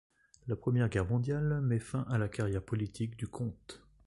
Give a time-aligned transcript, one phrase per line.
[0.47, 3.83] La Première Guerre mondiale met fin à la carrière politique du comte.